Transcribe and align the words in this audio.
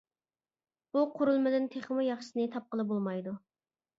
بۇ 0.95 1.01
قۇرۇلمىدىن 1.19 1.69
تېخىمۇ 1.75 2.05
ياخشىسىنى 2.05 2.45
تاپقىلى 2.57 2.89
بولمايدۇ. 2.93 3.37